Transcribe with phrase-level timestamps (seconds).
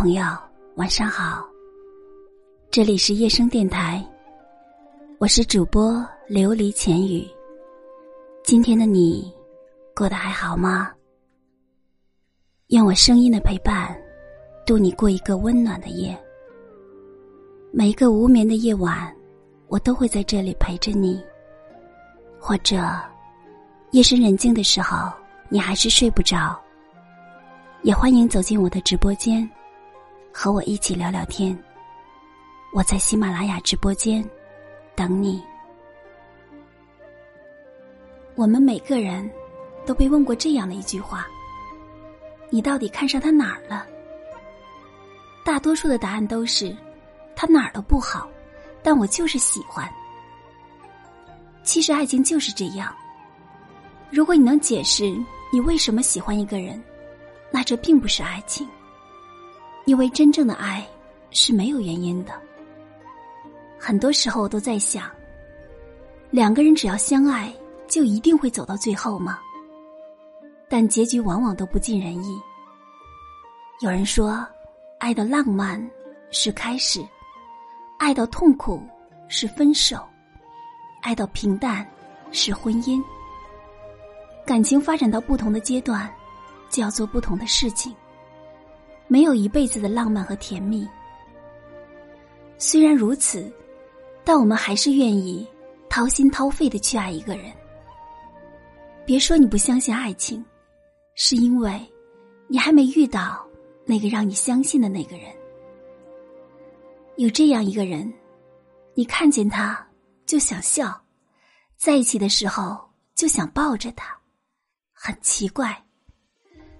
[0.00, 0.24] 朋友，
[0.76, 1.46] 晚上好。
[2.70, 4.02] 这里是夜声电台，
[5.18, 7.28] 我是主播琉璃浅语。
[8.42, 9.30] 今天的你
[9.94, 10.90] 过得还好吗？
[12.68, 13.94] 用我声音的陪伴，
[14.64, 16.18] 度你过一个温暖的夜。
[17.70, 19.14] 每一个无眠的夜晚，
[19.68, 21.22] 我都会在这里陪着你。
[22.38, 22.82] 或者，
[23.90, 25.12] 夜深人静的时候，
[25.50, 26.58] 你还是睡不着。
[27.82, 29.46] 也欢迎走进我的直播间，
[30.32, 31.56] 和我一起聊聊天。
[32.72, 34.24] 我在喜马拉雅直播间
[34.94, 35.42] 等你。
[38.36, 39.28] 我们每个人
[39.84, 41.26] 都被问过这样的一句话
[42.48, 43.86] ：“你到底看上他哪儿了？”
[45.44, 46.74] 大多数的答案都是
[47.34, 48.30] ：“他哪儿都不好，
[48.82, 49.86] 但我就是喜欢。”
[51.64, 52.94] 其实爱情就是这样。
[54.10, 55.04] 如果你能解释
[55.52, 56.82] 你为什么喜欢一个人，
[57.50, 58.66] 那这并不是爱情，
[59.84, 60.86] 因为真正的爱
[61.30, 62.32] 是没有原因的。
[63.78, 65.10] 很多时候都在想，
[66.30, 67.52] 两个人只要相爱，
[67.88, 69.38] 就一定会走到最后吗？
[70.68, 72.40] 但结局往往都不尽人意。
[73.80, 74.46] 有人说，
[74.98, 75.90] 爱的浪漫
[76.30, 77.04] 是开始，
[77.98, 78.82] 爱到痛苦
[79.28, 80.06] 是分手，
[81.02, 81.88] 爱到平淡
[82.30, 83.02] 是婚姻。
[84.46, 86.10] 感情发展到不同的阶段。
[86.72, 87.92] 就要做不同的事情，
[89.10, 90.88] 没有一辈子的浪漫和甜蜜。
[92.58, 93.52] 虽然如此，
[94.22, 95.44] 但我们还是愿意
[95.88, 97.52] 掏心掏肺的去爱一个人。
[99.04, 100.44] 别说你不相信爱情，
[101.16, 101.84] 是因为
[102.46, 103.44] 你还没遇到
[103.84, 105.26] 那个让你相信的那个人。
[107.16, 108.12] 有这样一个人，
[108.94, 109.84] 你看见他
[110.24, 111.02] 就想笑，
[111.76, 112.78] 在一起的时候
[113.16, 114.16] 就想抱着他，
[114.92, 115.76] 很奇怪。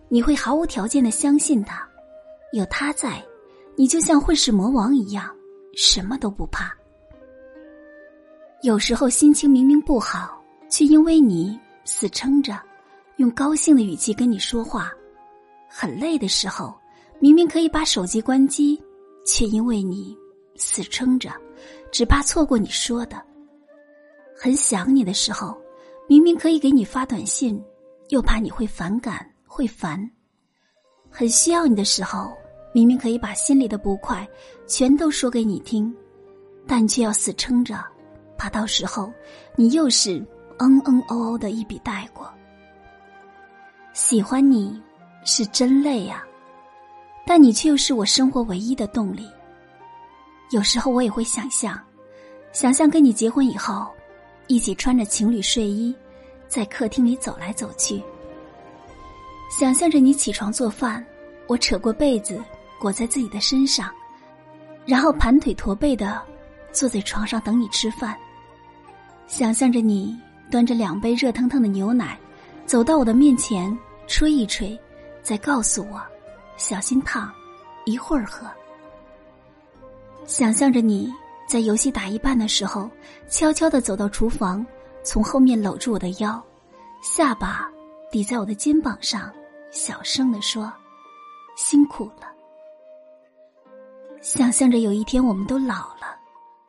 [0.09, 1.90] 你会毫无条件的相信他，
[2.53, 3.23] 有他在，
[3.77, 5.35] 你就像混世魔王一样，
[5.75, 6.75] 什么都不怕。
[8.63, 12.61] 有时候心情明明不好，却因为你死撑着，
[13.17, 14.91] 用高兴的语气跟你说话；
[15.69, 16.75] 很累的时候，
[17.19, 18.83] 明明可以把手机关机，
[19.25, 20.17] 却因为你
[20.57, 21.31] 死撑着，
[21.91, 23.17] 只怕错过你说的；
[24.37, 25.57] 很想你的时候，
[26.09, 27.63] 明明可以给你发短信，
[28.09, 29.27] 又怕你会反感。
[29.53, 30.09] 会烦，
[31.11, 32.33] 很需要你的时候，
[32.73, 34.27] 明明可以把心里的不快
[34.67, 35.93] 全都说给你听，
[36.67, 37.85] 但却要死撑着，
[38.39, 39.13] 怕到时候
[39.57, 40.19] 你又是
[40.59, 42.33] 嗯嗯哦哦的一笔带过。
[43.93, 44.81] 喜欢你
[45.25, 46.25] 是真累呀，
[47.27, 49.29] 但你却又是我生活唯一的动力。
[50.51, 51.79] 有时候我也会想象，
[52.53, 53.89] 想象跟你结婚以后，
[54.47, 55.95] 一起穿着情侣睡衣，
[56.47, 58.01] 在客厅里走来走去。
[59.51, 61.05] 想象着你起床做饭，
[61.49, 62.41] 我扯过被子
[62.81, 63.91] 裹在自己的身上，
[64.87, 66.21] 然后盘腿驼背的
[66.73, 68.17] 坐在床上等你吃饭。
[69.27, 70.19] 想象着你
[70.51, 72.19] 端着两杯热腾腾的牛奶，
[72.65, 74.77] 走到我的面前吹一吹，
[75.23, 76.01] 再告诉我
[76.57, 77.31] 小心烫，
[77.85, 78.47] 一会儿喝。
[80.25, 81.13] 想象着你
[81.47, 82.91] 在游戏打一半的时候，
[83.29, 84.65] 悄悄的走到厨房，
[85.05, 86.43] 从后面搂住我的腰，
[87.03, 87.71] 下巴
[88.11, 89.31] 抵在我的肩膀上。
[89.71, 90.73] 小声的说
[91.57, 92.29] ：“辛苦了。”
[94.21, 96.17] 想象着有一天我们都老了，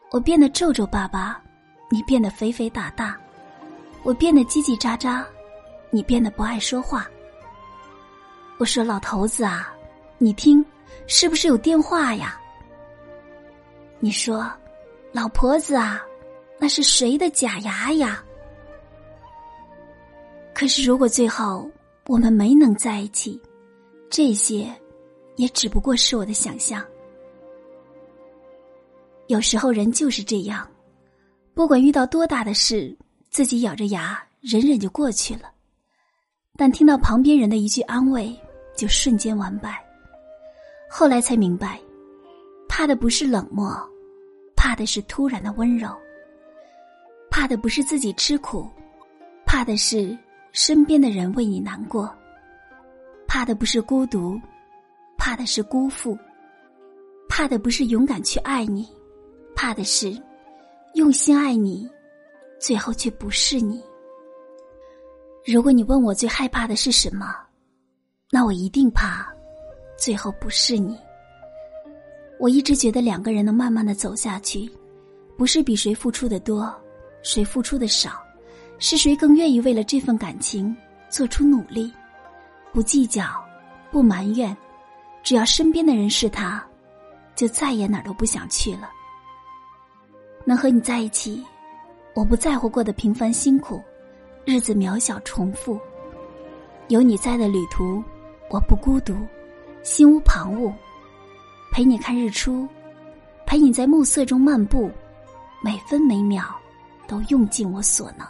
[0.10, 1.42] 我变得皱皱巴巴，
[1.90, 3.18] 你变得肥肥大大，
[4.04, 5.24] 我变得叽叽喳喳，
[5.90, 7.08] 你变得不爱说话。
[8.58, 9.74] 我说：“老头子啊，
[10.18, 10.64] 你听，
[11.08, 12.40] 是不是有电话呀？”
[14.00, 14.50] 你说
[15.12, 16.02] ：“老婆子啊，
[16.58, 18.24] 那是谁的假牙呀？”
[20.54, 21.70] 可是如果最后……
[22.08, 23.40] 我们没能在一起，
[24.10, 24.68] 这些
[25.36, 26.84] 也只不过是我的想象。
[29.32, 30.68] 有时候人就是这样，
[31.54, 32.94] 不管遇到多大的事，
[33.30, 35.50] 自己咬着牙忍忍就过去了，
[36.58, 38.38] 但听到旁边人的一句安慰，
[38.76, 39.82] 就瞬间完败。
[40.90, 41.80] 后来才明白，
[42.68, 43.74] 怕的不是冷漠，
[44.54, 45.88] 怕的是突然的温柔，
[47.30, 48.70] 怕的不是自己吃苦，
[49.46, 50.18] 怕的是。
[50.52, 52.14] 身边的人为你难过，
[53.26, 54.38] 怕的不是孤独，
[55.18, 56.18] 怕的是辜负，
[57.30, 58.86] 怕的不是勇敢去爱你，
[59.62, 60.20] 怕的是
[60.96, 61.88] 用心爱你，
[62.60, 63.80] 最后却不是你。
[65.46, 67.28] 如果你问我最害怕的是什么，
[68.32, 69.32] 那我一定怕
[69.96, 70.98] 最后不是你。
[72.40, 74.68] 我一直觉得两个人能慢慢的走下去，
[75.38, 76.76] 不是比谁付出的多，
[77.22, 78.20] 谁付出的少。
[78.80, 80.76] 是谁更愿意为了这份感情
[81.08, 81.94] 做出努力，
[82.74, 83.26] 不计较，
[83.92, 84.58] 不埋怨，
[85.22, 86.68] 只要身边的人是他，
[87.36, 88.90] 就再也哪儿都不想去了。
[90.46, 91.44] 能和你在一起，
[92.14, 93.82] 我不在乎过得平凡辛苦，
[94.46, 95.80] 日子渺小重复。
[96.88, 98.04] 有你在的旅途，
[98.50, 99.16] 我不孤独，
[99.84, 100.74] 心无旁骛，
[101.72, 102.68] 陪你看日出，
[103.46, 104.92] 陪你在暮色中漫步，
[105.64, 106.44] 每分每秒
[107.08, 108.28] 都用尽我所能。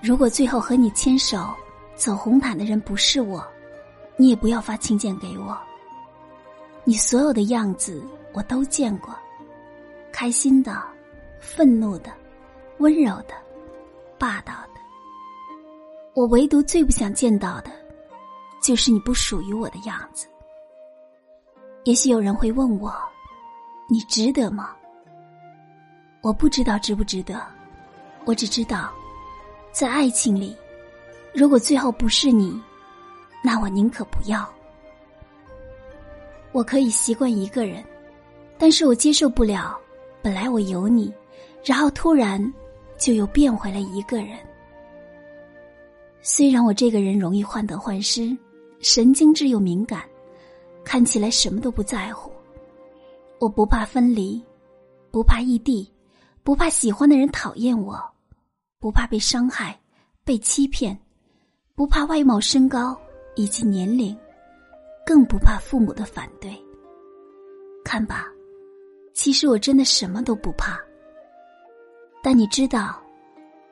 [0.00, 1.54] 如果最后和你牵手
[1.94, 3.46] 走红毯的人不是我，
[4.16, 5.56] 你也不要发请柬给我。
[6.84, 8.02] 你所有的样子
[8.32, 9.14] 我都见过，
[10.18, 10.82] 开心的、
[11.38, 12.10] 愤怒的、
[12.78, 13.34] 温柔的、
[14.18, 14.80] 霸道的。
[16.14, 17.70] 我唯独最不想见到的，
[18.62, 20.26] 就是你不属于我的样子。
[21.84, 22.90] 也许有人会问我，
[23.90, 24.74] 你值得吗？
[26.22, 27.46] 我不知道值不值得，
[28.24, 28.90] 我只知道，
[29.70, 30.56] 在爱情里，
[31.34, 32.58] 如果最后不是你，
[33.44, 34.48] 那我宁可不要。
[36.52, 37.84] 我可以习惯一个人，
[38.56, 39.78] 但是我接受不了，
[40.26, 41.14] 本来我有你，
[41.62, 42.52] 然后突然
[42.98, 44.36] 就又变回了一个人。
[46.20, 48.36] 虽然我这个人容易患得患失，
[48.80, 50.02] 神经质又敏感，
[50.84, 52.28] 看起来什么都不在乎。
[53.38, 54.44] 我不怕分离，
[55.12, 55.88] 不怕异地，
[56.42, 57.96] 不怕喜欢的人讨厌我，
[58.80, 59.78] 不怕被伤害、
[60.24, 60.98] 被欺骗，
[61.76, 62.98] 不怕外貌、身高
[63.36, 64.18] 以及年龄，
[65.06, 66.52] 更不怕父母的反对。
[67.84, 68.26] 看吧，
[69.16, 70.78] 其实我真的什么都不怕。
[72.22, 73.02] 但你知道，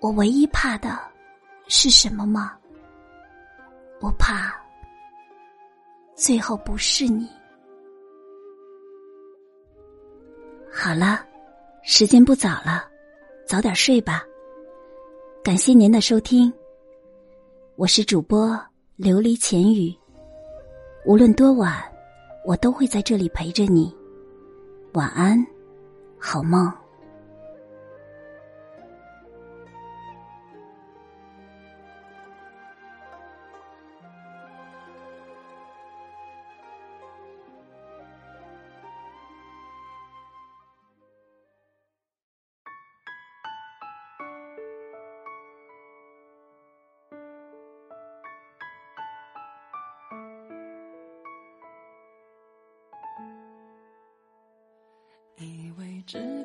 [0.00, 0.99] 我唯一怕的。
[1.67, 2.52] 是什么吗？
[4.00, 4.55] 我怕
[6.14, 7.26] 最后不是你。
[10.70, 11.26] 好了，
[11.82, 12.87] 时间不早了，
[13.47, 14.23] 早点睡吧。
[15.43, 16.52] 感谢您的收听，
[17.76, 18.50] 我是主播
[18.99, 19.94] 琉璃浅语。
[21.06, 21.82] 无论多晚，
[22.44, 23.94] 我都会在这里陪着你。
[24.94, 25.44] 晚安，
[26.20, 26.83] 好梦。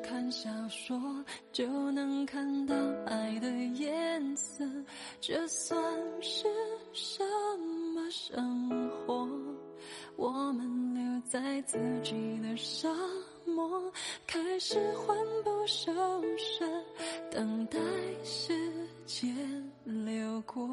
[0.02, 0.98] 看小说
[1.52, 2.74] 就能看到
[3.06, 4.64] 爱的颜色，
[5.20, 5.82] 这算
[6.20, 6.46] 是
[6.92, 7.22] 什
[7.94, 9.28] 么生活？
[10.16, 12.88] 我们留在自己的沙
[13.46, 13.92] 漠，
[14.26, 15.92] 开始魂不守
[16.36, 16.64] 舍，
[17.30, 17.78] 等待
[18.24, 18.52] 时
[19.06, 19.34] 间
[19.84, 20.66] 流过。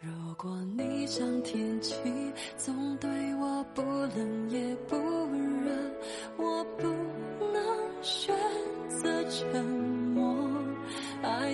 [0.00, 1.94] 如果你像天气，
[2.56, 4.96] 总对我不冷也不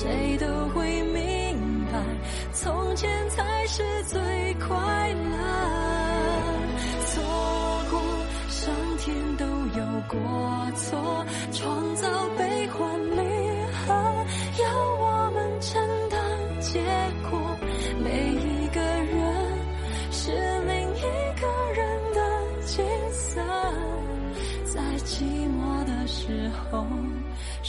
[0.00, 1.98] 谁都会明白，
[2.52, 4.20] 从前才是最
[4.54, 4.68] 快
[5.08, 5.36] 乐。
[7.06, 7.20] 错
[7.90, 8.00] 过，
[8.48, 10.16] 上天都有过
[10.76, 12.17] 错，创造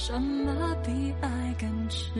[0.10, 2.20] 什么比爱更赤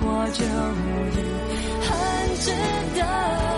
[0.00, 1.18] 过就已
[1.82, 2.50] 很值
[2.96, 3.57] 得。